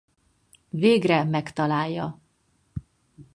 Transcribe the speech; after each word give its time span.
Végre 0.69 1.23
megtalálja. 1.23 2.19